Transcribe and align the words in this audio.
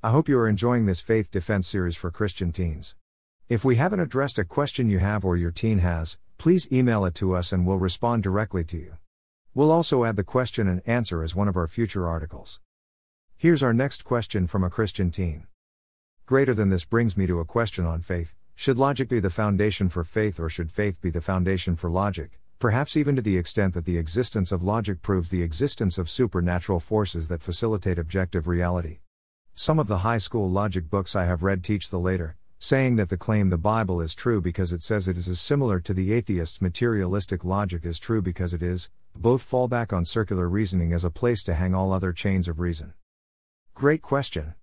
I 0.00 0.10
hope 0.10 0.28
you 0.28 0.38
are 0.38 0.48
enjoying 0.48 0.86
this 0.86 1.00
faith 1.00 1.28
defense 1.28 1.66
series 1.66 1.96
for 1.96 2.12
Christian 2.12 2.52
teens. 2.52 2.94
If 3.48 3.64
we 3.64 3.74
haven't 3.74 3.98
addressed 3.98 4.38
a 4.38 4.44
question 4.44 4.88
you 4.88 5.00
have 5.00 5.24
or 5.24 5.36
your 5.36 5.50
teen 5.50 5.80
has, 5.80 6.18
please 6.36 6.70
email 6.70 7.04
it 7.04 7.16
to 7.16 7.34
us 7.34 7.50
and 7.50 7.66
we'll 7.66 7.78
respond 7.78 8.22
directly 8.22 8.62
to 8.62 8.76
you. 8.76 8.96
We'll 9.54 9.72
also 9.72 10.04
add 10.04 10.14
the 10.14 10.22
question 10.22 10.68
and 10.68 10.82
answer 10.86 11.24
as 11.24 11.34
one 11.34 11.48
of 11.48 11.56
our 11.56 11.66
future 11.66 12.06
articles. 12.06 12.60
Here's 13.36 13.60
our 13.60 13.72
next 13.72 14.04
question 14.04 14.46
from 14.46 14.62
a 14.62 14.70
Christian 14.70 15.10
teen. 15.10 15.48
Greater 16.26 16.54
than 16.54 16.70
this 16.70 16.84
brings 16.84 17.16
me 17.16 17.26
to 17.26 17.40
a 17.40 17.44
question 17.44 17.84
on 17.84 18.00
faith 18.00 18.36
should 18.54 18.78
logic 18.78 19.08
be 19.08 19.18
the 19.18 19.30
foundation 19.30 19.88
for 19.88 20.04
faith 20.04 20.38
or 20.38 20.48
should 20.48 20.70
faith 20.70 21.00
be 21.00 21.10
the 21.10 21.20
foundation 21.20 21.74
for 21.74 21.90
logic? 21.90 22.38
Perhaps 22.60 22.96
even 22.96 23.16
to 23.16 23.22
the 23.22 23.36
extent 23.36 23.74
that 23.74 23.84
the 23.84 23.98
existence 23.98 24.52
of 24.52 24.62
logic 24.62 25.02
proves 25.02 25.30
the 25.30 25.42
existence 25.42 25.98
of 25.98 26.08
supernatural 26.08 26.78
forces 26.78 27.26
that 27.26 27.42
facilitate 27.42 27.98
objective 27.98 28.46
reality. 28.46 29.00
Some 29.60 29.80
of 29.80 29.88
the 29.88 29.98
high 29.98 30.18
school 30.18 30.48
logic 30.48 30.88
books 30.88 31.16
I 31.16 31.24
have 31.24 31.42
read 31.42 31.64
teach 31.64 31.90
the 31.90 31.98
later, 31.98 32.36
saying 32.60 32.94
that 32.94 33.08
the 33.08 33.16
claim 33.16 33.50
the 33.50 33.58
Bible 33.58 34.00
is 34.00 34.14
true 34.14 34.40
because 34.40 34.72
it 34.72 34.82
says 34.82 35.08
it 35.08 35.16
is 35.16 35.28
as 35.28 35.40
similar 35.40 35.80
to 35.80 35.92
the 35.92 36.12
atheist's 36.12 36.62
materialistic 36.62 37.44
logic 37.44 37.84
is 37.84 37.98
true 37.98 38.22
because 38.22 38.54
it 38.54 38.62
is, 38.62 38.88
both 39.16 39.42
fall 39.42 39.66
back 39.66 39.92
on 39.92 40.04
circular 40.04 40.48
reasoning 40.48 40.92
as 40.92 41.02
a 41.02 41.10
place 41.10 41.42
to 41.42 41.54
hang 41.54 41.74
all 41.74 41.92
other 41.92 42.12
chains 42.12 42.46
of 42.46 42.60
reason. 42.60 42.94
Great 43.74 44.00
question. 44.00 44.54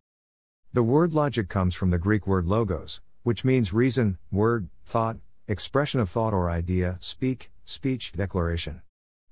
The 0.71 0.81
word 0.81 1.13
logic 1.13 1.49
comes 1.49 1.75
from 1.75 1.89
the 1.89 1.99
Greek 1.99 2.25
word 2.25 2.45
logos, 2.45 3.01
which 3.23 3.43
means 3.43 3.73
reason, 3.73 4.17
word, 4.31 4.69
thought, 4.85 5.17
expression 5.45 5.99
of 5.99 6.09
thought 6.09 6.33
or 6.33 6.49
idea, 6.49 6.95
speak, 7.01 7.51
speech, 7.65 8.13
declaration. 8.13 8.81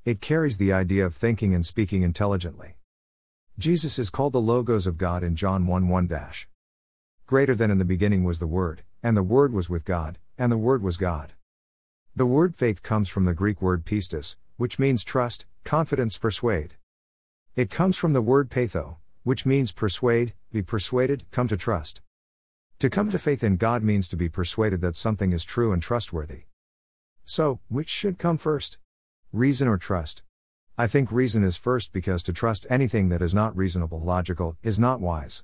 It 0.03 0.19
carries 0.19 0.57
the 0.57 0.73
idea 0.73 1.05
of 1.05 1.15
thinking 1.15 1.55
and 1.55 1.65
speaking 1.65 2.01
intelligently. 2.01 2.75
Jesus 3.63 3.97
is 3.97 4.09
called 4.09 4.33
the 4.33 4.41
Logos 4.41 4.85
of 4.85 4.97
God 4.97 5.23
in 5.23 5.37
John 5.37 5.67
1 5.67 5.87
1 5.87 6.07
dash. 6.07 6.49
Greater 7.25 7.55
than 7.55 7.71
in 7.71 7.77
the 7.77 7.85
beginning 7.85 8.25
was 8.25 8.39
the 8.39 8.45
Word, 8.45 8.83
and 9.01 9.15
the 9.15 9.23
Word 9.23 9.53
was 9.53 9.69
with 9.69 9.85
God, 9.85 10.17
and 10.37 10.51
the 10.51 10.57
Word 10.57 10.83
was 10.83 10.97
God. 10.97 11.31
The 12.13 12.25
word 12.25 12.57
faith 12.57 12.83
comes 12.83 13.07
from 13.07 13.23
the 13.23 13.33
Greek 13.33 13.61
word 13.61 13.85
pistis, 13.85 14.35
which 14.57 14.79
means 14.79 15.05
trust, 15.05 15.45
confidence, 15.63 16.17
persuade. 16.17 16.73
It 17.55 17.69
comes 17.69 17.97
from 17.97 18.11
the 18.11 18.21
word 18.21 18.49
peitho, 18.49 18.97
which 19.23 19.45
means 19.45 19.71
persuade, 19.71 20.33
be 20.51 20.61
persuaded, 20.61 21.23
come 21.31 21.47
to 21.47 21.55
trust. 21.55 22.01
To 22.79 22.89
come 22.89 23.09
to 23.11 23.17
faith 23.17 23.45
in 23.45 23.55
God 23.55 23.81
means 23.81 24.09
to 24.09 24.17
be 24.17 24.27
persuaded 24.27 24.81
that 24.81 24.97
something 24.97 25.31
is 25.31 25.45
true 25.45 25.71
and 25.71 25.81
trustworthy. 25.81 26.47
So, 27.23 27.61
which 27.69 27.87
should 27.87 28.17
come 28.19 28.37
first? 28.37 28.77
Reason 29.31 29.69
or 29.69 29.77
trust? 29.77 30.21
I 30.75 30.87
think 30.87 31.11
reason 31.11 31.43
is 31.43 31.55
first 31.55 31.93
because 31.93 32.23
to 32.23 32.33
trust 32.33 32.65
anything 32.67 33.09
that 33.09 33.21
is 33.21 33.31
not 33.31 33.55
reasonable, 33.55 33.99
logical, 33.99 34.57
is 34.63 34.79
not 34.79 34.99
wise. 34.99 35.43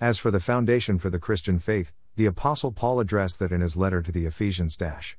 As 0.00 0.18
for 0.18 0.32
the 0.32 0.40
foundation 0.40 0.98
for 0.98 1.08
the 1.08 1.20
Christian 1.20 1.60
faith, 1.60 1.92
the 2.16 2.26
Apostle 2.26 2.72
Paul 2.72 2.98
addressed 2.98 3.38
that 3.38 3.52
in 3.52 3.60
his 3.60 3.76
letter 3.76 4.02
to 4.02 4.10
the 4.10 4.26
Ephesians. 4.26 4.76
Dash. 4.76 5.16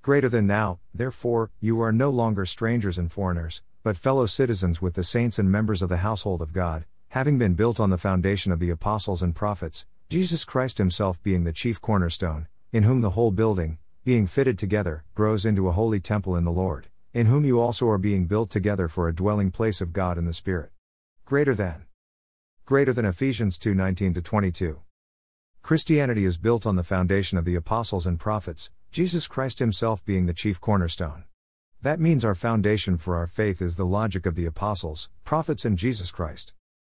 Greater 0.00 0.30
than 0.30 0.46
now, 0.46 0.78
therefore, 0.94 1.50
you 1.60 1.82
are 1.82 1.92
no 1.92 2.08
longer 2.08 2.46
strangers 2.46 2.96
and 2.96 3.12
foreigners, 3.12 3.62
but 3.82 3.98
fellow 3.98 4.24
citizens 4.24 4.80
with 4.80 4.94
the 4.94 5.04
saints 5.04 5.38
and 5.38 5.52
members 5.52 5.82
of 5.82 5.90
the 5.90 5.98
household 5.98 6.40
of 6.40 6.54
God, 6.54 6.86
having 7.08 7.36
been 7.36 7.52
built 7.52 7.78
on 7.78 7.90
the 7.90 7.98
foundation 7.98 8.52
of 8.52 8.58
the 8.58 8.70
apostles 8.70 9.22
and 9.22 9.36
prophets, 9.36 9.84
Jesus 10.08 10.46
Christ 10.46 10.78
Himself 10.78 11.22
being 11.22 11.44
the 11.44 11.52
chief 11.52 11.78
cornerstone, 11.82 12.48
in 12.72 12.84
whom 12.84 13.02
the 13.02 13.10
whole 13.10 13.32
building, 13.32 13.76
being 14.02 14.26
fitted 14.26 14.58
together, 14.58 15.04
grows 15.14 15.44
into 15.44 15.68
a 15.68 15.72
holy 15.72 16.00
temple 16.00 16.34
in 16.36 16.44
the 16.44 16.50
Lord 16.50 16.88
in 17.16 17.24
whom 17.24 17.46
you 17.46 17.58
also 17.58 17.88
are 17.88 17.96
being 17.96 18.26
built 18.26 18.50
together 18.50 18.88
for 18.88 19.08
a 19.08 19.14
dwelling 19.14 19.50
place 19.50 19.80
of 19.80 19.94
God 19.94 20.18
in 20.18 20.26
the 20.26 20.34
Spirit. 20.34 20.70
Greater 21.24 21.54
than. 21.54 21.86
Greater 22.66 22.92
than 22.92 23.06
Ephesians 23.06 23.58
2 23.58 23.74
19 23.74 24.12
22. 24.12 24.80
Christianity 25.62 26.26
is 26.26 26.36
built 26.36 26.66
on 26.66 26.76
the 26.76 26.84
foundation 26.84 27.38
of 27.38 27.46
the 27.46 27.54
apostles 27.54 28.06
and 28.06 28.20
prophets, 28.20 28.70
Jesus 28.92 29.26
Christ 29.28 29.60
Himself 29.60 30.04
being 30.04 30.26
the 30.26 30.34
chief 30.34 30.60
cornerstone. 30.60 31.24
That 31.80 32.00
means 32.00 32.22
our 32.22 32.34
foundation 32.34 32.98
for 32.98 33.16
our 33.16 33.26
faith 33.26 33.62
is 33.62 33.78
the 33.78 33.86
logic 33.86 34.26
of 34.26 34.34
the 34.34 34.44
apostles, 34.44 35.08
prophets, 35.24 35.64
and 35.64 35.78
Jesus 35.78 36.10
Christ. 36.10 36.52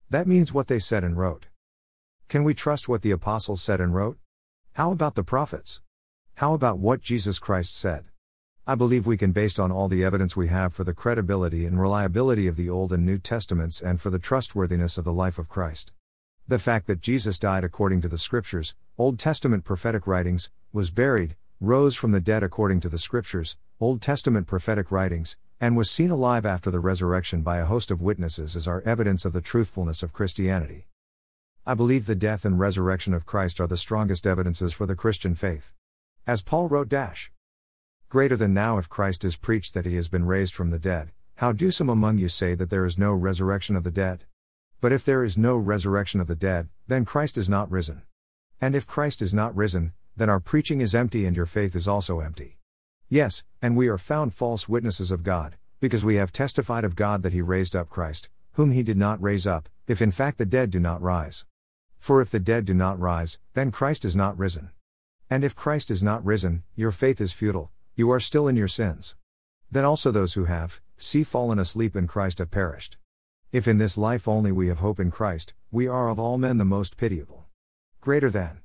That 0.09 0.27
means 0.27 0.53
what 0.53 0.67
they 0.67 0.79
said 0.79 1.05
and 1.05 1.17
wrote. 1.17 1.47
Can 2.27 2.43
we 2.43 2.53
trust 2.53 2.89
what 2.89 3.03
the 3.03 3.11
apostles 3.11 3.61
said 3.61 3.79
and 3.79 3.95
wrote? 3.95 4.17
How 4.73 4.91
about 4.91 5.15
the 5.15 5.23
prophets? 5.23 5.79
How 6.35 6.53
about 6.53 6.77
what 6.77 6.99
Jesus 6.99 7.39
Christ 7.39 7.73
said? 7.73 8.08
I 8.69 8.75
believe 8.75 9.07
we 9.07 9.17
can, 9.17 9.31
based 9.31 9.59
on 9.59 9.71
all 9.71 9.87
the 9.87 10.03
evidence 10.03 10.37
we 10.37 10.49
have 10.49 10.75
for 10.75 10.83
the 10.83 10.93
credibility 10.93 11.65
and 11.65 11.81
reliability 11.81 12.45
of 12.45 12.55
the 12.55 12.69
Old 12.69 12.93
and 12.93 13.03
New 13.03 13.17
Testaments 13.17 13.81
and 13.81 13.99
for 13.99 14.11
the 14.11 14.19
trustworthiness 14.19 14.95
of 14.95 15.05
the 15.05 15.11
life 15.11 15.39
of 15.39 15.49
Christ. 15.49 15.91
The 16.47 16.59
fact 16.59 16.85
that 16.85 17.01
Jesus 17.01 17.39
died 17.39 17.63
according 17.63 18.01
to 18.01 18.07
the 18.07 18.19
Scriptures, 18.19 18.75
Old 18.95 19.17
Testament 19.17 19.63
prophetic 19.63 20.05
writings, 20.05 20.51
was 20.71 20.91
buried, 20.91 21.35
rose 21.59 21.95
from 21.95 22.11
the 22.11 22.19
dead 22.19 22.43
according 22.43 22.79
to 22.81 22.89
the 22.89 22.99
Scriptures, 22.99 23.57
Old 23.79 24.03
Testament 24.03 24.45
prophetic 24.45 24.91
writings, 24.91 25.35
and 25.59 25.75
was 25.75 25.89
seen 25.89 26.11
alive 26.11 26.45
after 26.45 26.69
the 26.69 26.79
resurrection 26.79 27.41
by 27.41 27.57
a 27.57 27.65
host 27.65 27.89
of 27.89 28.03
witnesses 28.03 28.55
is 28.55 28.67
our 28.67 28.83
evidence 28.83 29.25
of 29.25 29.33
the 29.33 29.41
truthfulness 29.41 30.03
of 30.03 30.13
Christianity. 30.13 30.85
I 31.65 31.73
believe 31.73 32.05
the 32.05 32.13
death 32.13 32.45
and 32.45 32.59
resurrection 32.59 33.15
of 33.15 33.25
Christ 33.25 33.59
are 33.59 33.67
the 33.67 33.77
strongest 33.77 34.27
evidences 34.27 34.73
for 34.73 34.85
the 34.85 34.95
Christian 34.95 35.33
faith. 35.33 35.73
As 36.27 36.43
Paul 36.43 36.69
wrote, 36.69 36.89
dash, 36.89 37.31
Greater 38.09 38.35
than 38.35 38.55
now, 38.55 38.79
if 38.79 38.89
Christ 38.89 39.23
is 39.23 39.35
preached 39.37 39.75
that 39.75 39.85
he 39.85 39.95
has 39.95 40.09
been 40.09 40.25
raised 40.25 40.55
from 40.55 40.71
the 40.71 40.79
dead, 40.79 41.11
how 41.35 41.51
do 41.51 41.69
some 41.69 41.89
among 41.89 42.17
you 42.17 42.27
say 42.27 42.55
that 42.55 42.71
there 42.71 42.83
is 42.83 42.97
no 42.97 43.13
resurrection 43.13 43.75
of 43.75 43.83
the 43.83 43.91
dead? 43.91 44.25
But 44.81 44.91
if 44.91 45.05
there 45.05 45.23
is 45.23 45.37
no 45.37 45.57
resurrection 45.57 46.19
of 46.19 46.25
the 46.25 46.35
dead, 46.35 46.69
then 46.87 47.05
Christ 47.05 47.37
is 47.37 47.47
not 47.47 47.69
risen. 47.69 48.01
And 48.59 48.73
if 48.73 48.87
Christ 48.87 49.21
is 49.21 49.31
not 49.31 49.55
risen, 49.55 49.93
then 50.17 50.27
our 50.27 50.39
preaching 50.39 50.81
is 50.81 50.95
empty 50.95 51.27
and 51.27 51.35
your 51.35 51.45
faith 51.45 51.75
is 51.75 51.87
also 51.87 52.19
empty. 52.19 52.57
Yes, 53.09 53.43
and 53.61 53.77
we 53.77 53.87
are 53.87 53.99
found 53.99 54.33
false 54.33 54.67
witnesses 54.67 55.11
of 55.11 55.21
God, 55.21 55.57
because 55.79 56.03
we 56.03 56.15
have 56.15 56.33
testified 56.33 56.83
of 56.83 56.95
God 56.95 57.21
that 57.21 57.33
he 57.33 57.43
raised 57.43 57.75
up 57.75 57.89
Christ, 57.89 58.27
whom 58.53 58.71
he 58.71 58.81
did 58.81 58.97
not 58.97 59.21
raise 59.21 59.45
up, 59.45 59.69
if 59.85 60.01
in 60.01 60.09
fact 60.09 60.39
the 60.39 60.47
dead 60.47 60.71
do 60.71 60.79
not 60.79 60.99
rise. 60.99 61.45
For 61.99 62.23
if 62.23 62.31
the 62.31 62.39
dead 62.39 62.65
do 62.65 62.73
not 62.73 62.99
rise, 62.99 63.37
then 63.53 63.69
Christ 63.69 64.03
is 64.03 64.15
not 64.15 64.35
risen. 64.35 64.71
And 65.29 65.43
if 65.43 65.55
Christ 65.55 65.91
is 65.91 66.01
not 66.01 66.25
risen, 66.25 66.63
your 66.75 66.91
faith 66.91 67.21
is 67.21 67.33
futile, 67.33 67.71
you 67.99 68.09
are 68.09 68.19
still 68.21 68.47
in 68.47 68.55
your 68.55 68.69
sins. 68.69 69.17
Then 69.69 69.83
also 69.83 70.09
those 70.09 70.35
who 70.35 70.45
have, 70.45 70.79
see 70.95 71.25
fallen 71.25 71.59
asleep 71.59 71.97
in 71.97 72.07
Christ 72.07 72.37
have 72.37 72.49
perished. 72.49 72.95
If 73.51 73.67
in 73.67 73.77
this 73.77 73.97
life 73.97 74.25
only 74.25 74.53
we 74.53 74.69
have 74.69 74.79
hope 74.79 75.01
in 75.01 75.11
Christ, 75.11 75.53
we 75.69 75.85
are 75.85 76.07
of 76.07 76.17
all 76.17 76.37
men 76.37 76.59
the 76.59 76.63
most 76.63 76.95
pitiable. 76.95 77.47
Greater 77.99 78.29
than. 78.29 78.61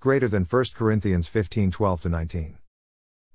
Greater 0.00 0.26
than 0.26 0.42
1 0.42 0.64
Corinthians 0.74 1.28
15 1.28 1.70
12 1.70 2.06
19. 2.06 2.58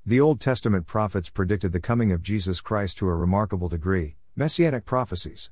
The 0.06 0.20
Old 0.20 0.42
Testament 0.42 0.88
prophets 0.88 1.30
predicted 1.30 1.72
the 1.72 1.80
coming 1.80 2.12
of 2.12 2.22
Jesus 2.22 2.60
Christ 2.60 2.98
to 2.98 3.08
a 3.08 3.16
remarkable 3.16 3.70
degree, 3.70 4.18
messianic 4.36 4.84
prophecies. 4.84 5.52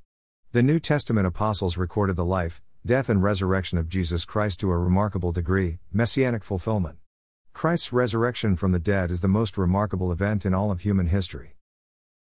The 0.51 0.63
New 0.63 0.81
Testament 0.81 1.27
apostles 1.27 1.77
recorded 1.77 2.17
the 2.17 2.25
life, 2.25 2.61
death, 2.85 3.07
and 3.07 3.23
resurrection 3.23 3.77
of 3.77 3.88
Jesus 3.88 4.25
Christ 4.25 4.59
to 4.59 4.71
a 4.71 4.77
remarkable 4.77 5.31
degree, 5.31 5.79
messianic 5.93 6.43
fulfillment. 6.43 6.97
Christ's 7.53 7.94
resurrection 7.94 8.56
from 8.56 8.72
the 8.72 8.79
dead 8.79 9.12
is 9.12 9.22
the 9.22 9.28
most 9.28 9.57
remarkable 9.57 10.12
event 10.12 10.45
in 10.45 10.53
all 10.53 10.72
of 10.72 10.81
human 10.81 11.07
history. 11.07 11.56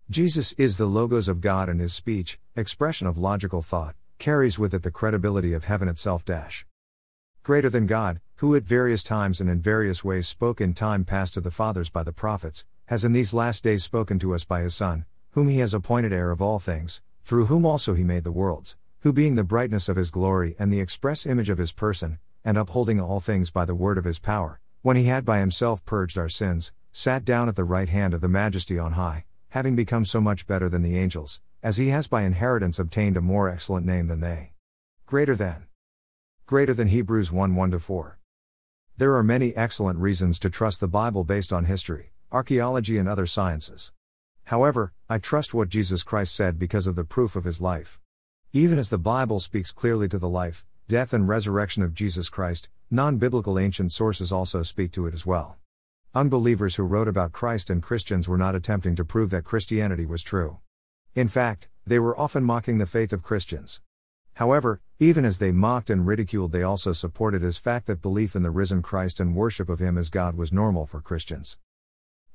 Jesus 0.09 0.53
is 0.53 0.79
the 0.79 0.87
Logos 0.87 1.29
of 1.29 1.41
God 1.41 1.69
and 1.69 1.81
his 1.81 1.93
speech, 1.93 2.39
expression 2.55 3.07
of 3.07 3.19
logical 3.19 3.61
thought, 3.61 3.97
carries 4.19 4.59
with 4.59 4.73
it 4.73 4.83
the 4.83 4.91
credibility 4.91 5.53
of 5.53 5.65
heaven 5.65 5.89
itself. 5.89 6.25
Greater 7.43 7.69
than 7.69 7.87
God, 7.87 8.21
who 8.37 8.55
at 8.55 8.63
various 8.63 9.03
times 9.03 9.41
and 9.41 9.51
in 9.51 9.61
various 9.61 10.03
ways 10.03 10.27
spoke 10.27 10.61
in 10.61 10.73
time 10.73 11.05
past 11.05 11.35
to 11.35 11.41
the 11.41 11.51
fathers 11.51 11.91
by 11.91 12.03
the 12.03 12.13
prophets, 12.13 12.65
has 12.87 13.05
in 13.05 13.13
these 13.13 13.35
last 13.35 13.65
days 13.65 13.85
spoken 13.85 14.19
to 14.21 14.35
us 14.35 14.45
by 14.45 14.63
his 14.63 14.75
Son, 14.75 15.05
whom 15.33 15.49
he 15.49 15.59
has 15.59 15.75
appointed 15.75 16.13
heir 16.13 16.31
of 16.31 16.41
all 16.41 16.59
things, 16.59 17.03
through 17.21 17.47
whom 17.47 17.67
also 17.67 17.95
he 17.95 18.05
made 18.05 18.25
the 18.25 18.33
worlds, 18.33 18.77
who 19.01 19.13
being 19.13 19.35
the 19.35 19.45
brightness 19.45 19.89
of 19.89 19.97
his 19.97 20.11
glory 20.11 20.55
and 20.59 20.73
the 20.73 20.81
express 20.81 21.27
image 21.27 21.51
of 21.51 21.59
his 21.59 21.73
person, 21.73 22.19
and 22.45 22.57
upholding 22.57 23.01
all 23.01 23.21
things 23.21 23.51
by 23.51 23.65
the 23.65 23.75
word 23.75 23.99
of 23.99 24.05
his 24.05 24.19
power, 24.19 24.61
when 24.87 24.95
he 24.95 25.07
had 25.07 25.25
by 25.25 25.41
himself 25.41 25.85
purged 25.85 26.17
our 26.17 26.29
sins, 26.29 26.73
sat 26.93 27.25
down 27.25 27.49
at 27.49 27.57
the 27.57 27.65
right 27.65 27.89
hand 27.89 28.15
of 28.15 28.21
the 28.21 28.29
Majesty 28.29 28.79
on 28.79 28.93
high, 28.93 29.25
having 29.49 29.75
become 29.75 30.05
so 30.05 30.21
much 30.21 30.47
better 30.47 30.69
than 30.69 30.83
the 30.83 30.97
angels, 30.97 31.41
as 31.61 31.77
he 31.77 31.89
has 31.89 32.07
by 32.07 32.23
inheritance 32.23 32.79
obtained 32.79 33.17
a 33.17 33.21
more 33.21 33.49
excellent 33.49 33.85
name 33.85 34.07
than 34.07 34.21
they. 34.21 34.53
Greater 35.05 35.35
than. 35.35 35.67
Greater 36.47 36.73
than 36.73 36.87
Hebrews 36.87 37.33
1 37.33 37.57
1 37.57 37.77
4. 37.77 38.19
There 38.97 39.17
are 39.17 39.25
many 39.25 39.57
excellent 39.57 39.99
reasons 39.99 40.39
to 40.39 40.51
trust 40.51 40.79
the 40.79 40.87
Bible 40.87 41.25
based 41.25 41.53
on 41.53 41.65
history, 41.65 42.13
archaeology, 42.31 42.97
and 42.97 43.09
other 43.09 43.27
sciences. 43.27 43.91
However, 44.45 44.93
I 45.09 45.19
trust 45.19 45.53
what 45.53 45.69
Jesus 45.69 46.05
Christ 46.05 46.33
said 46.33 46.61
because 46.61 46.87
of 46.87 46.95
the 46.95 47.03
proof 47.03 47.35
of 47.35 47.43
his 47.43 47.61
life. 47.61 47.99
Even 48.53 48.79
as 48.79 48.91
the 48.91 48.99
Bible 48.99 49.41
speaks 49.41 49.73
clearly 49.73 50.09
to 50.11 50.19
the 50.21 50.29
life, 50.29 50.65
death, 50.87 51.13
and 51.13 51.27
resurrection 51.27 51.83
of 51.83 51.93
Jesus 51.93 52.29
Christ, 52.29 52.69
non 52.91 53.19
biblical 53.19 53.59
ancient 53.59 53.91
sources 53.91 54.31
also 54.31 54.63
speak 54.63 54.93
to 54.93 55.07
it 55.07 55.15
as 55.15 55.27
well. 55.27 55.57
Unbelievers 56.15 56.77
who 56.77 56.85
wrote 56.85 57.09
about 57.09 57.33
Christ 57.33 57.69
and 57.69 57.83
Christians 57.83 58.29
were 58.29 58.39
not 58.39 58.55
attempting 58.55 58.95
to 58.95 59.05
prove 59.05 59.31
that 59.31 59.45
Christianity 59.45 60.07
was 60.07 60.23
true. 60.23 60.61
In 61.15 61.27
fact, 61.27 61.69
they 61.85 61.99
were 61.99 62.19
often 62.19 62.45
mocking 62.45 62.79
the 62.79 62.87
faith 62.87 63.13
of 63.13 63.25
Christians. 63.25 63.81
However, 64.35 64.81
even 65.01 65.25
as 65.25 65.39
they 65.39 65.51
mocked 65.51 65.91
and 65.91 66.07
ridiculed, 66.07 66.53
they 66.53 66.63
also 66.63 66.93
supported 66.93 67.43
as 67.43 67.59
fact 67.59 67.87
that 67.87 68.03
belief 68.03 68.37
in 68.37 68.43
the 68.43 68.51
risen 68.51 68.83
Christ 68.83 69.19
and 69.19 69.35
worship 69.35 69.69
of 69.69 69.81
him 69.81 69.99
as 69.99 70.09
God 70.09 70.37
was 70.37 70.53
normal 70.53 70.87
for 70.87 71.01
Christians. 71.01 71.59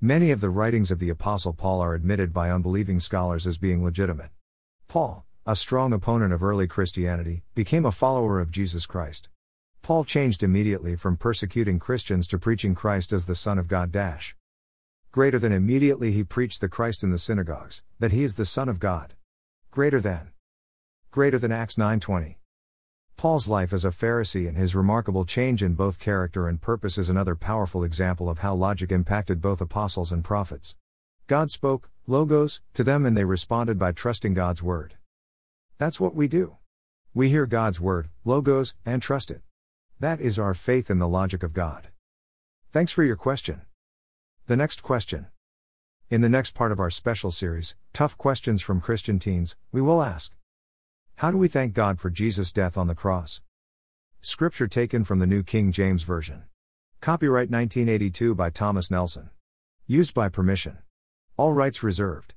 Many 0.01 0.31
of 0.31 0.41
the 0.41 0.49
writings 0.49 0.91
of 0.91 0.99
the 0.99 1.09
Apostle 1.09 1.53
Paul 1.53 1.79
are 1.79 1.95
admitted 1.95 2.33
by 2.33 2.51
unbelieving 2.51 2.99
scholars 2.99 3.47
as 3.47 3.57
being 3.57 3.83
legitimate. 3.83 4.31
Paul, 4.89 5.25
a 5.45 5.55
strong 5.55 5.93
opponent 5.93 6.33
of 6.33 6.43
early 6.43 6.67
Christianity, 6.67 7.43
became 7.55 7.85
a 7.85 7.91
follower 7.91 8.41
of 8.41 8.51
Jesus 8.51 8.85
Christ. 8.85 9.29
Paul 9.83 10.05
changed 10.05 10.43
immediately 10.43 10.95
from 10.95 11.17
persecuting 11.17 11.79
Christians 11.79 12.27
to 12.27 12.37
preaching 12.37 12.75
Christ 12.75 13.11
as 13.11 13.25
the 13.25 13.33
Son 13.33 13.57
of 13.57 13.67
God. 13.67 13.91
Dash. 13.91 14.35
Greater 15.11 15.39
than 15.39 15.51
immediately 15.51 16.11
he 16.11 16.23
preached 16.23 16.61
the 16.61 16.69
Christ 16.69 17.03
in 17.03 17.09
the 17.09 17.17
synagogues, 17.17 17.81
that 17.99 18.11
he 18.11 18.23
is 18.23 18.35
the 18.35 18.45
Son 18.45 18.69
of 18.69 18.79
God. 18.79 19.15
Greater 19.71 19.99
than 19.99 20.33
greater 21.09 21.39
than 21.39 21.51
Acts 21.51 21.77
9:20. 21.77 22.37
Paul's 23.17 23.47
life 23.47 23.73
as 23.73 23.83
a 23.83 23.89
Pharisee 23.89 24.47
and 24.47 24.55
his 24.55 24.75
remarkable 24.75 25.25
change 25.25 25.63
in 25.63 25.73
both 25.73 25.99
character 25.99 26.47
and 26.47 26.61
purpose 26.61 26.97
is 26.99 27.09
another 27.09 27.35
powerful 27.35 27.83
example 27.83 28.29
of 28.29 28.39
how 28.39 28.53
logic 28.53 28.91
impacted 28.91 29.41
both 29.41 29.61
apostles 29.61 30.11
and 30.11 30.23
prophets. 30.23 30.75
God 31.25 31.49
spoke, 31.49 31.89
logos, 32.05 32.61
to 32.75 32.83
them 32.83 33.05
and 33.05 33.17
they 33.17 33.25
responded 33.25 33.79
by 33.79 33.91
trusting 33.91 34.35
God's 34.35 34.61
word. 34.61 34.95
That's 35.79 35.99
what 35.99 36.15
we 36.15 36.27
do. 36.27 36.57
We 37.13 37.29
hear 37.29 37.47
God's 37.47 37.81
word, 37.81 38.09
logos, 38.23 38.75
and 38.85 39.01
trust 39.01 39.31
it. 39.31 39.41
That 40.01 40.19
is 40.19 40.39
our 40.39 40.55
faith 40.55 40.89
in 40.89 40.97
the 40.97 41.07
logic 41.07 41.43
of 41.43 41.53
God. 41.53 41.89
Thanks 42.71 42.91
for 42.91 43.03
your 43.03 43.15
question. 43.15 43.61
The 44.47 44.57
next 44.57 44.81
question. 44.81 45.27
In 46.09 46.21
the 46.21 46.27
next 46.27 46.55
part 46.55 46.71
of 46.71 46.79
our 46.79 46.89
special 46.89 47.29
series, 47.29 47.75
Tough 47.93 48.17
Questions 48.17 48.63
from 48.63 48.81
Christian 48.81 49.19
Teens, 49.19 49.55
we 49.71 49.79
will 49.79 50.01
ask 50.01 50.33
how 51.17 51.29
do 51.29 51.37
we 51.37 51.47
thank 51.47 51.75
God 51.75 51.99
for 51.99 52.09
Jesus' 52.09 52.51
death 52.51 52.79
on 52.79 52.87
the 52.87 52.95
cross? 52.95 53.41
Scripture 54.21 54.67
taken 54.67 55.03
from 55.03 55.19
the 55.19 55.27
New 55.27 55.43
King 55.43 55.71
James 55.71 56.01
Version. 56.01 56.45
Copyright 56.99 57.51
1982 57.51 58.33
by 58.33 58.49
Thomas 58.49 58.89
Nelson. 58.89 59.29
Used 59.85 60.15
by 60.15 60.29
permission. 60.29 60.79
All 61.37 61.53
rights 61.53 61.83
reserved. 61.83 62.29